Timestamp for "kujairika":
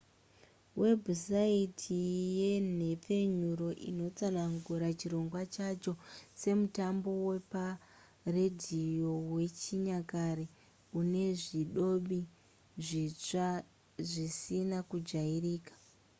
14.89-15.73